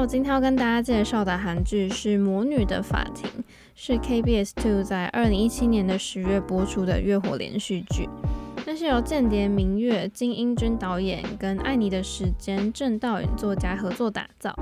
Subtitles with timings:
[0.00, 3.28] 我今天要跟大家介绍的韩剧是《魔女的法庭》，
[3.74, 8.08] 是 KBS Two 在二零一七年的十月播出的月火连续剧。
[8.66, 14.58] 那是由间谍明月金英君导演跟爱你的时间郑道允作家合作打造。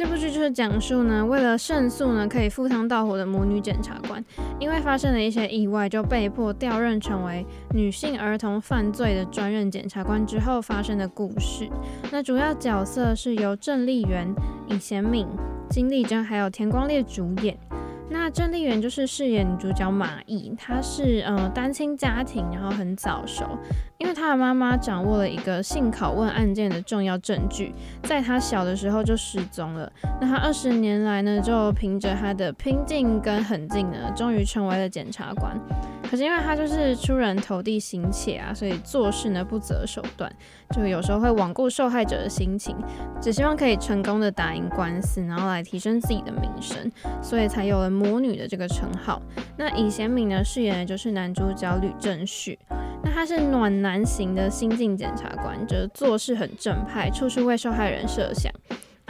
[0.00, 4.24] 这部剧就是讲述呢，为了胜诉呢，可以赴汤蹈火的母女检察官，
[4.58, 11.68] 因为发生了一些意外，就被迫调任成为女性儿童犯罪的专任检察官之后发生的故事。
[12.10, 14.34] 那主要角色是由郑丽媛、
[14.68, 15.28] 尹贤敏、
[15.68, 17.54] 金丽珍还有田光烈主演。
[18.12, 23.56] 那郑丽媛就是饰演女主角马毅，她是呃单亲家庭，然后很早熟，
[23.98, 29.90] 因为她的妈妈掌握了一个性拷问案件的重要证据，在她小的时候就失踪了。
[30.20, 35.56] 那她二十年来呢，就凭着她的拼劲跟狠劲呢，终于成为了检察官。
[36.10, 40.28] 可是因为他就是出人头地心切啊，所以做事呢不择手段，
[40.74, 42.76] 就有时候会罔顾受害者的心情，
[43.22, 46.90] 只希望可以成功的打赢官司，然后来提升自己的名声，
[47.22, 49.22] 所以才有了魔女的这个称号。
[49.56, 52.58] 那尹贤敏呢，饰演的就是男主角吕正旭，
[53.04, 58.52] 那他是暖男型的新晋检察官，就是做事很正派，处处为受害人设想。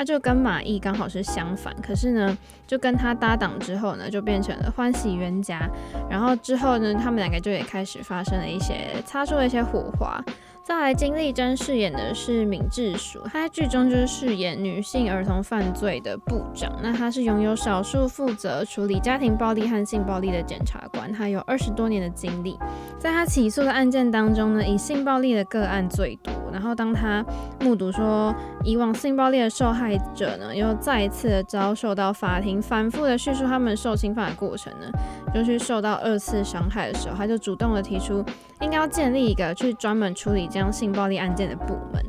[0.00, 5.68] 他就跟马毅刚好是相反，可是呢，就跟他搭档之后呢，就变成了欢喜冤家。
[6.08, 10.18] 然后之后呢，他们两个就也开始发生了一些擦出了一些火花。
[10.64, 16.72] 再来，金丽珍饰演的是闵智淑，她在剧中就是饰演女性儿童犯罪的部长。
[16.82, 22.58] 那她是拥有少数负责处理家庭暴力和性暴力的检察官，她有二十多年的经历。
[22.98, 26.32] 在她起诉的案件当中呢，以性暴力的个案最多。
[26.52, 27.24] 然后当他
[27.60, 28.34] 目睹说
[28.64, 34.90] 以往性暴力的受害者呢，又再一次的遭受到法庭反复的叙述他们受侵犯的过程呢，
[35.34, 38.24] 就是受到二次伤害的时候，他就主动的提出
[38.60, 42.04] 应该要建立一个去专门处理这样性暴力案件的部门。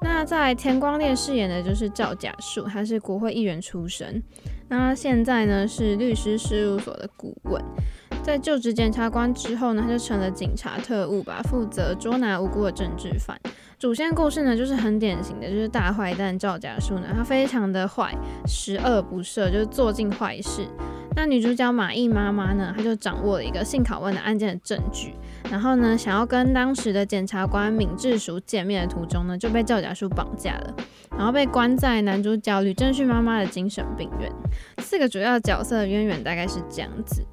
[0.00, 4.22] 那在田光烈饰演的就是赵甲树，他是国会议员出身，
[4.68, 7.62] 那现在呢是律师事务所的顾问。
[8.22, 13.40] 在就职检察官之后呢，他就成了警察特务吧，负责捉拿无辜的政治犯。
[13.78, 18.14] 主线故事呢，就是很典型的，就是大坏蛋赵家树呢，他非常的坏，
[18.46, 20.66] 十恶不赦，就是做尽坏事。
[21.16, 25.14] 那女主角马毅妈妈呢，她就掌握了一个性拷问的案件的证据，
[25.50, 30.74] 然后呢，想要跟当时的检察官闵智淑见面的途中呢，就被赵甲树绑架了，
[31.16, 34.30] 然后被关在男主角吕正旭妈妈的精神病院。
[34.78, 37.24] 四个主要角色的渊源大概是这样子。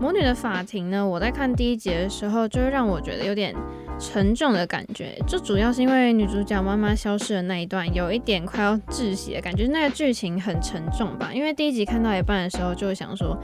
[0.00, 3.54] 魔女的法庭呢，我在看第一集的时候，就会让我觉得有点。
[3.98, 9.66] 沉重的感觉，就主要是因为女主角妈妈消失的那一段，有一点快要窒息的感觉。
[9.66, 11.30] 那个剧情很沉重吧？
[11.32, 13.36] 因为第一集看到一半的时候，就想说，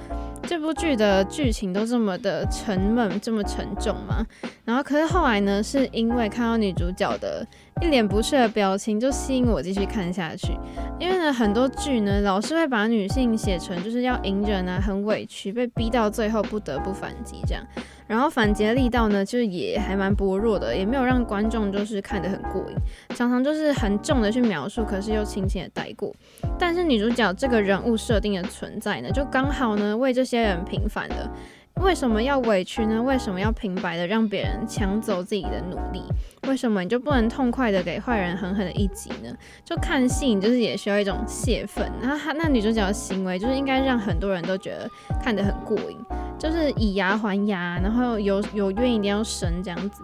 [0.50, 4.26] 这部剧的剧情都这么的沉闷，这么沉重吗？
[4.64, 7.46] 然后，可是后来呢，是因为看到女主角的
[7.80, 10.58] 一脸不屑的表情，就吸引我继续看下去。
[10.98, 17.64] 因为呢，很多剧呢，老是会把女性写成就是要隐忍啊，很委屈，被逼到最后不得不反击这样。
[18.08, 22.76] 然后反击的力道呢，就是也还蛮薄弱的，也没有让观众就是看得很过瘾，
[23.14, 26.12] 常常就是很重的去描述，可是又轻轻的带过。
[26.58, 31.30] 但是女主角这个人物设定的存在呢，就刚好呢为这些人平凡的。
[31.76, 33.00] 为什么要委屈呢？
[33.02, 36.02] 为什么要平白的让别人抢走自己的努力？
[36.46, 39.34] 为什么你就不能痛快的给坏人狠狠的一击呢？
[39.64, 41.90] 就看戏，就是也需要一种泄愤。
[42.02, 44.90] 然后那女主角的行为，就是应该让很多人都觉得
[45.22, 45.96] 看得很过瘾，
[46.38, 50.02] 就是以牙还牙，然后有有冤一定要伸这样子。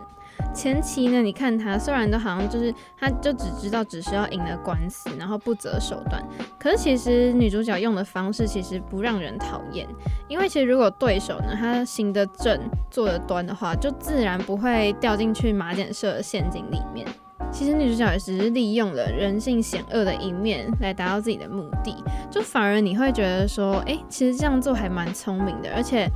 [0.56, 6.24] 前期呢，你看他虽然都好像就是，他就只知道只是要赢了官司，然后不择手段。
[6.58, 9.86] 可是其实女主角用的方式其实不让人讨厌，
[10.28, 12.58] 因为其实如果对手呢，他行得正、
[12.90, 17.06] 坐得端的话，就自然不会掉进去马检社的陷阱里面。
[17.52, 26.10] 其实女主角也只是利用了人性险恶的一面来达到自己的目的，就反而你会觉得说，哎、其实这样做还蛮聪明的，而且。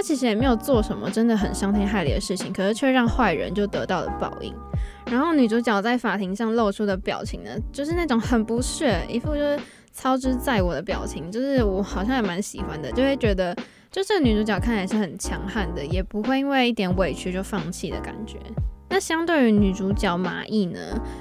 [0.00, 4.50] 他其实也没有做什么真的很伤天害理的事情，可是却让坏人就得到了报应。
[5.04, 9.60] 然后女主角在法庭上露出的表情呢，就是那种很不屑，一副就是
[9.92, 13.54] 操之在我的表情，就是我好像也蛮喜欢的，就会觉得，
[13.90, 18.38] 就这个女主角看起来是很强悍的，也不会因为一点委屈就放弃的感觉。
[18.88, 20.80] 那相对于女主角马毅呢，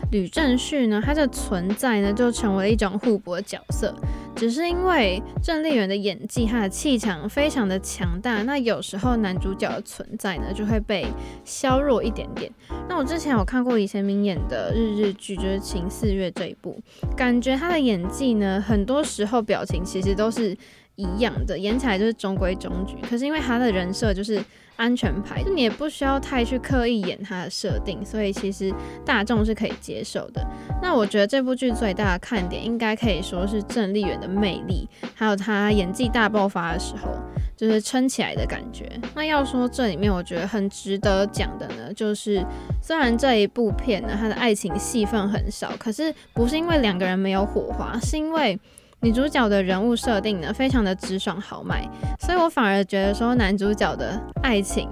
[0.10, 3.94] 吕正旭呢，他的存在呢就成为了一种互补的角色。
[4.40, 11.06] 只是因为郑丽媛的演技，她的气场非常的强大，那有时候男主角的存在呢就会被
[11.44, 12.50] 削弱一点点。
[12.88, 16.80] 那我之前有看过李贤明演的日日剧，就是《情四月》这一部，
[17.18, 20.56] 感觉他的演技呢，很多时候表情其实都是。
[21.00, 22.98] 一样的，演起来就是中规中矩。
[23.10, 24.38] 可是因为他的人设就是
[24.76, 28.70] 安全牌，就你也不需要太去刻意演他的设定，所以其实
[29.06, 30.46] 大众是可以接受的。
[30.82, 37.10] 那我觉得这部剧最大的看点，应该可以说是郑丽媛的魅力，还有她演技大爆发的时候，
[37.56, 38.90] 就是撑起来的感觉。
[39.14, 42.44] 那要说这里面我觉得很值得讲的呢，就是
[42.82, 48.60] 虽然这一部片呢，它的爱情戏份很少，可是不是因为两个人没有火花，是因为。
[49.02, 51.90] 女主角的人物设定呢，非常的直爽豪迈，
[52.20, 54.90] 所以我反而觉得说男主角的爱情，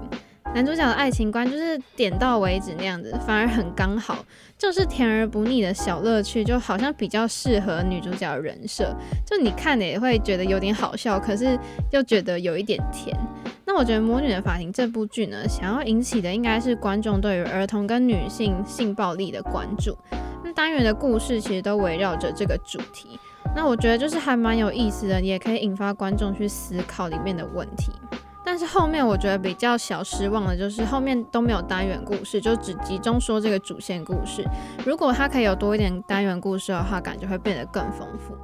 [0.54, 4.24] 男主角的爱情观就是点到为止那样子，反而很刚好，
[4.56, 8.92] 就是甜而不腻的小乐趣，就好像比较适合女主角人设，
[9.24, 11.56] 就你看的也会觉得有点好笑，可是
[11.92, 13.16] 又觉得有一点甜。
[13.64, 19.96] 那我觉得《魔女的法庭》这部剧呢，想要引起的应该是观众对于儿童跟女性性暴力的关注。
[20.42, 23.20] 那单元的故事其实都围绕着这个主题。
[23.54, 27.92] 那我觉得就是还蛮有意思的，也可以引发观众去思考里面的问题。
[28.50, 34.42] 但是后面我觉得比较小失望的就是后面都没有单元故事，就只集中说这个主线故事。
[34.86, 38.34] 如果它可以有多一点单元故事的话，感觉会变得更丰富。